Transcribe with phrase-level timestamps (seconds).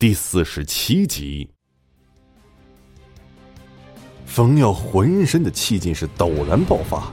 [0.00, 1.46] 第四十七集。
[4.24, 7.12] 冯耀浑身的气劲是陡然爆发，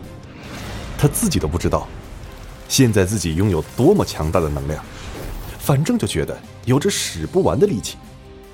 [0.97, 1.85] 他自己都不知道，
[2.69, 4.81] 现在自己拥有多么强大的能量，
[5.59, 7.97] 反正就觉得有着使不完的力气，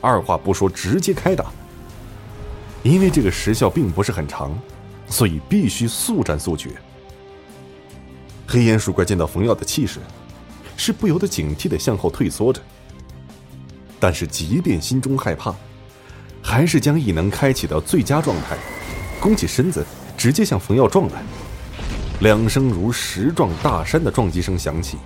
[0.01, 1.53] 二话不说直接开打。
[2.81, 4.59] 因为这个时效并不是很长，
[5.05, 6.71] 所以必须速战速决。
[8.47, 9.99] 黑岩鼠怪见到冯耀的气势，
[10.75, 12.59] 是不由得警惕的向后退缩着，
[14.03, 15.55] 但是即便心中害怕。
[16.41, 18.57] 还是将异能开启到最佳状态，
[19.21, 19.81] 弓起身子，
[20.17, 21.23] 直接向冯耀撞来。
[22.19, 24.97] 两声如石撞大山的撞击声响起，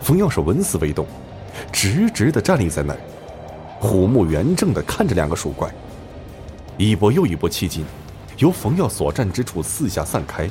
[0.00, 1.06] 冯耀是纹丝未动，
[1.70, 2.98] 直直的站立在那儿，
[3.78, 5.72] 虎目圆睁的看着两个鼠怪。
[6.76, 7.84] 一波又一波气劲
[8.38, 10.50] 由冯耀所站之处四下散开，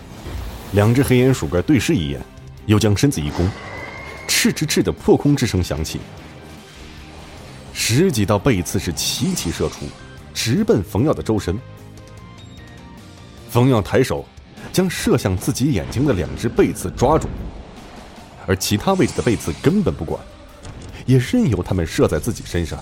[0.72, 2.22] 两只黑眼鼠怪对视一眼，
[2.68, 3.52] 又将身子一弓，
[4.30, 6.00] 赤哧哧的破空之声响起，
[7.94, 9.86] 十几道背刺是齐齐射出。
[10.34, 11.60] 直奔冯耀的周身，
[13.50, 14.26] 冯耀抬手
[14.72, 17.28] 将射向自己眼睛的两只背刺抓住，
[18.48, 20.18] 而其他位置的背刺根本不管，
[21.06, 22.82] 也任由他们射在自己身上。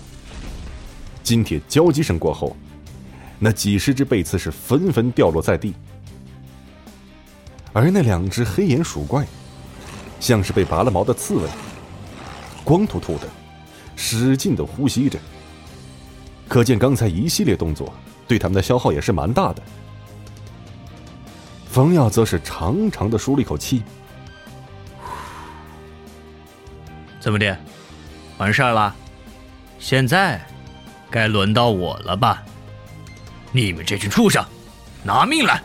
[1.23, 2.55] 金铁交击声过后，
[3.39, 5.73] 那几十只背刺是纷纷掉落在地，
[7.73, 9.25] 而那两只黑眼鼠怪，
[10.19, 11.49] 像是被拔了毛的刺猬，
[12.63, 13.27] 光秃秃的，
[14.01, 15.19] 使劲的呼吸着。
[16.47, 17.93] 可见刚才一系列动作
[18.25, 19.61] 对他们的消耗也是蛮大的。
[21.69, 23.83] 冯耀则是长长的舒了一口气，
[27.19, 27.55] 怎么的，
[28.37, 28.95] 完事儿了？
[29.77, 30.41] 现在
[31.11, 32.41] 该轮到我了吧？
[33.51, 34.43] 你们这群畜生，
[35.03, 35.61] 拿命来！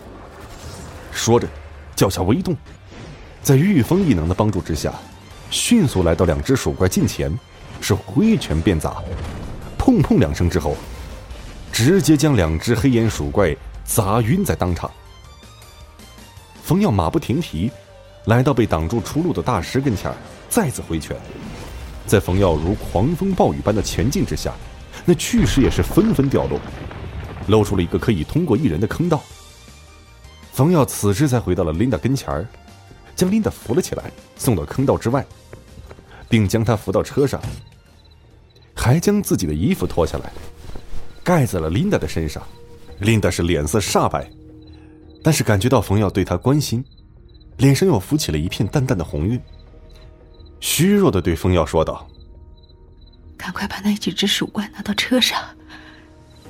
[1.13, 1.49] 说着，
[1.97, 2.55] 脚下微动，
[3.43, 4.93] 在御风异能的帮助之下，
[5.51, 7.33] 迅速来到两只鼠怪近前，
[7.85, 8.97] 是挥拳便砸。
[9.79, 10.75] 砰砰两声之后，
[11.71, 13.55] 直接将两只黑眼鼠怪
[13.85, 14.91] 砸晕在当场。
[16.63, 17.71] 冯耀马不停蹄，
[18.25, 20.11] 来到被挡住出路的大石跟前
[20.49, 21.15] 再次挥拳。
[22.07, 24.55] 在冯耀如狂风暴雨般的前进之下，
[25.05, 26.59] 那巨石也是纷纷掉落，
[27.49, 29.23] 露出了一个可以通过一人的坑道。
[30.55, 32.47] 冯耀此时才回到了琳达跟前儿
[33.15, 35.23] 将琳达扶了起来，送到坑道之外，
[36.31, 37.39] 并将她扶到车上。
[38.85, 40.31] 还将自己的衣服脱下来，
[41.23, 42.43] 盖在了琳达的身上。
[42.99, 44.31] 琳达是脸色煞白，
[45.23, 46.85] 但是感觉到冯耀对她关心，
[47.57, 49.41] 脸上又浮起了一片淡淡的红晕。
[50.61, 52.07] 虚弱的对冯耀说道
[53.39, 55.43] ：“赶快把那几只鼠怪拿到车上，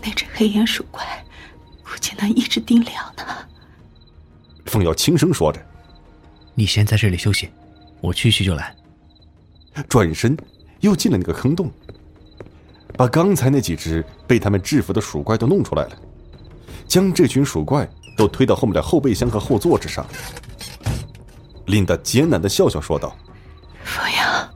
[0.03, 1.05] 那只黑眼鼠怪
[1.85, 3.25] 估计能一直盯两呢。”
[4.67, 5.65] 冯耀轻声说着
[6.57, 7.49] ：“你先在这里休息，
[8.01, 8.75] 我去去就来。”
[9.89, 10.37] 转身
[10.81, 11.71] 又进了那个坑洞。
[12.97, 15.97] 把刚才那几只被他们制服的鼠怪都弄出来了，
[16.87, 20.07] 将这群鼠怪都推到后面的后备箱和后座之上。
[21.67, 23.17] 琳达艰难的笑笑说道
[23.83, 24.55] ：“冯阳，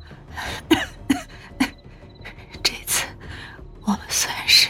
[2.63, 3.07] 这次
[3.83, 4.69] 我们算是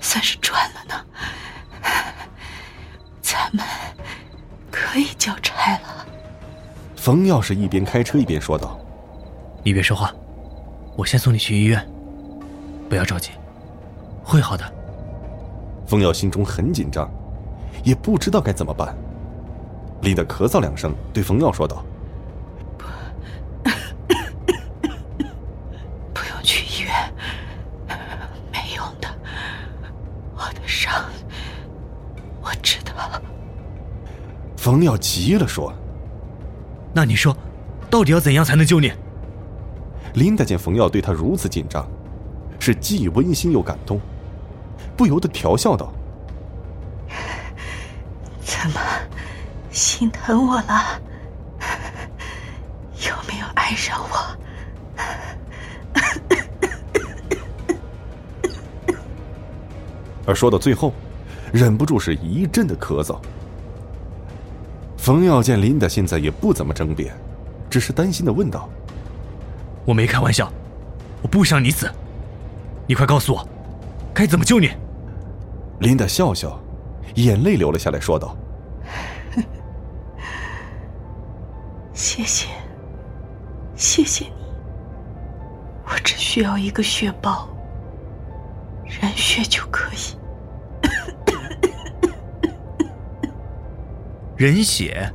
[0.00, 0.94] 算是赚了呢，
[3.20, 3.62] 咱们
[4.70, 6.06] 可以交差了。”
[6.96, 8.80] 冯耀是一边开车一边说道
[9.62, 10.10] ：“你别说话。”
[10.96, 11.86] 我先送你去医院，
[12.88, 13.30] 不要着急，
[14.22, 14.64] 会好的。
[15.86, 17.10] 冯耀心中很紧张，
[17.82, 18.94] 也不知道该怎么办。
[20.02, 21.84] 林达咳嗽两声，对冯耀说道
[22.78, 22.84] ：“不，
[26.14, 26.92] 不用去医院，
[28.52, 29.08] 没用的。
[30.36, 31.04] 我的伤，
[32.42, 32.92] 我知道。”
[34.56, 35.72] 冯耀急了，说
[36.94, 37.36] ：“那你说，
[37.90, 38.92] 到底要怎样才能救你？”
[40.14, 41.88] 琳达见冯耀对她如此紧张，
[42.58, 44.00] 是既温馨又感动，
[44.96, 45.92] 不由得调笑道
[48.42, 48.80] ：“怎么，
[49.70, 51.00] 心疼我了？
[53.06, 54.36] 有没有爱上我？”
[60.26, 60.92] 而说到最后，
[61.52, 63.18] 忍不住是一阵的咳嗽。
[64.96, 67.14] 冯耀见琳达现在也不怎么争辩，
[67.70, 68.68] 只是担心的问道。
[69.90, 70.48] 我没开玩笑，
[71.20, 71.90] 我不想你死，
[72.86, 73.48] 你快告诉我，
[74.14, 74.70] 该怎么救你？
[75.80, 76.60] 琳达笑笑，
[77.16, 78.36] 眼泪流了下来，说道
[81.92, 82.46] ：“谢谢，
[83.74, 84.32] 谢谢你，
[85.84, 87.48] 我只需要一个血包，
[88.84, 90.16] 人血就可以。
[94.36, 95.12] 人血，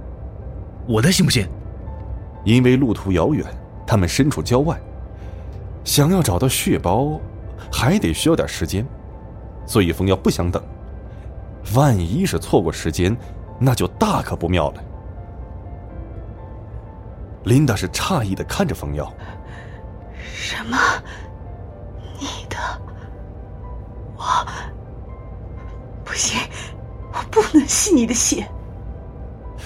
[0.86, 1.48] 我的信不信？
[2.44, 3.46] 因为路途遥远。
[3.86, 4.80] 他们身处郊外，
[5.84, 7.20] 想要找到血包，
[7.72, 8.86] 还得需要点时间，
[9.66, 10.64] 所以冯耀不想等。
[11.76, 13.16] 万一是错过时间，
[13.60, 14.84] 那就大可不妙了。
[17.46, 19.12] 琳达是诧异的看着冯耀
[20.18, 20.78] ：“什么？
[22.20, 22.58] 你的？
[24.18, 24.24] 我
[26.04, 26.40] 不行，
[27.14, 28.48] 我不能吸你的血。”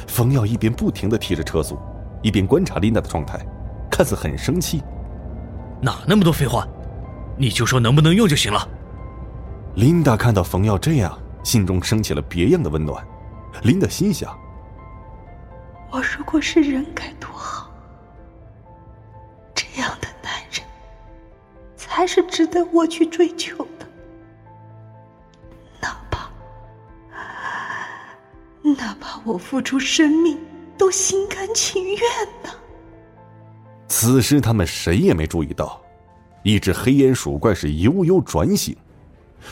[0.07, 1.79] 冯耀一边不停的提着车速，
[2.21, 3.39] 一边观察琳达的状态，
[3.99, 4.81] 看似很生气。
[5.81, 6.65] 哪那么多废话？
[7.37, 8.65] 你就说能不能用就行了。
[9.75, 11.19] 琳达看到冯耀这样。
[11.43, 13.05] 心中升起了别样的温暖，
[13.63, 14.37] 琳达心想
[15.89, 17.71] ：“我如果是人该多好！
[19.55, 20.61] 这样的男人，
[21.75, 23.87] 才是值得我去追求的。
[25.81, 26.29] 哪怕，
[28.61, 30.37] 哪怕我付出生命，
[30.77, 31.99] 都心甘情愿
[32.43, 32.49] 呢。”
[33.89, 35.81] 此时他们谁也没注意到，
[36.43, 38.73] 一只黑烟鼠怪是悠悠转醒。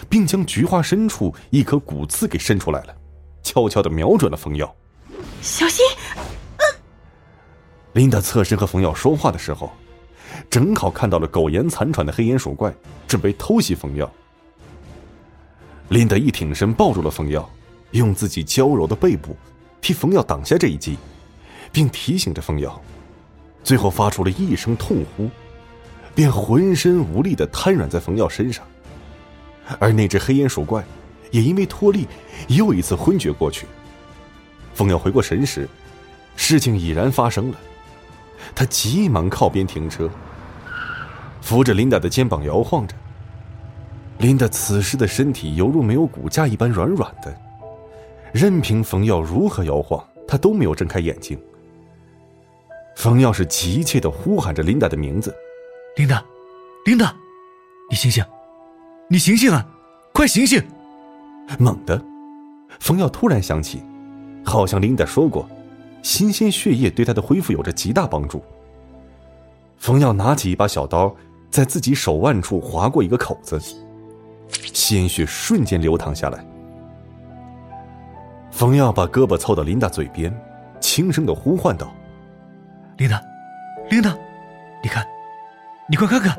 [0.09, 2.95] 并将菊花深处一颗骨刺给伸出来了，
[3.41, 4.75] 悄悄的瞄准了冯耀。
[5.41, 5.85] 小心！
[7.93, 9.71] 琳达侧身和冯耀说话的时候，
[10.49, 12.73] 正好看到了苟延残喘的黑烟鼠怪
[13.07, 14.11] 准备偷袭冯耀。
[15.87, 17.49] 琳达一挺身抱住了冯耀，
[17.91, 19.35] 用自己娇柔的背部
[19.79, 20.97] 替冯耀挡下这一击，
[21.71, 22.79] 并提醒着冯耀，
[23.67, 25.29] 最后发出了一声痛呼，
[26.15, 28.65] 便浑身无力的瘫软在冯耀身上。
[29.77, 30.81] 而那只黑鼹鼠怪，
[31.31, 32.07] 也因为脱力，
[32.47, 33.67] 又一次昏厥过去。
[34.73, 35.67] 冯耀回过神时，
[36.37, 37.57] 事情已然发生了。
[38.55, 40.09] 他急忙靠边停车，
[41.41, 42.95] 扶着琳达的肩膀摇晃着。
[44.19, 47.37] 琳达此时的身体犹如没有骨架一般软软的，
[48.31, 51.37] 任凭冯耀如何摇晃，他都没有睁开眼睛。
[52.97, 55.31] 冯耀是急切的呼喊着琳达的名字
[55.97, 56.25] ：“琳达，
[56.83, 57.15] 琳达，
[57.91, 58.25] 你醒醒！”
[59.07, 59.63] 你醒醒啊，
[60.11, 60.59] 快醒醒！
[61.59, 62.03] 猛地，
[62.79, 63.83] 冯耀突然想起，
[64.43, 65.47] 好像琳达说过，
[66.01, 68.41] 新鲜血液对他的恢复有着极大帮助。
[69.77, 71.15] 冯耀拿起一把小刀，
[71.51, 73.61] 在自己手腕处划过一个口子，
[74.73, 76.43] 鲜血瞬间流淌下来。
[78.49, 80.35] 冯耀把胳膊凑到琳达嘴边，
[80.79, 81.93] 轻声的呼唤道
[82.97, 83.21] ：“琳达，
[83.91, 84.17] 琳达，
[84.83, 85.05] 你看，
[85.87, 86.35] 你快看看，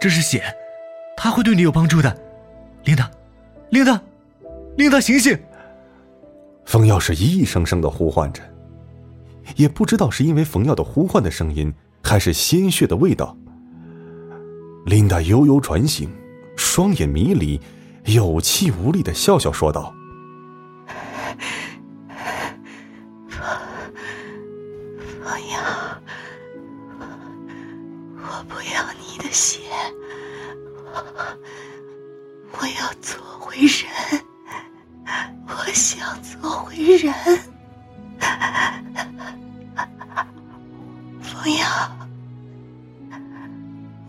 [0.00, 0.42] 这是血。”
[1.16, 2.16] 他会对你有帮助的，
[2.84, 3.10] 琳达，
[3.68, 4.00] 琳达，
[4.76, 5.38] 琳达，醒醒！
[6.64, 8.42] 冯耀是一声声的呼唤着，
[9.56, 11.72] 也不知道是因为冯耀的呼唤的声音，
[12.02, 13.36] 还是鲜血的味道。
[14.86, 16.10] 琳达悠悠转醒，
[16.56, 17.60] 双眼迷离，
[18.06, 19.94] 有气无力的笑笑说道
[29.34, 29.60] ：“血。”
[32.56, 33.90] 我要做回人，
[35.48, 37.12] 我想做回人。
[41.20, 41.66] 冯瑶，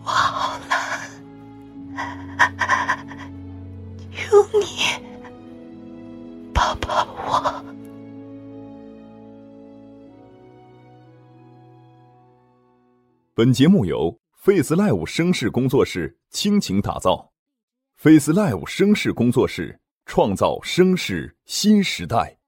[0.04, 0.72] 我好了，
[4.12, 4.64] 求你
[6.54, 7.64] 抱抱我。
[13.34, 17.32] 本节目由 Face Live 声势工作室倾情打造。
[17.96, 22.38] Face Live 声势工作室创造声势新时代。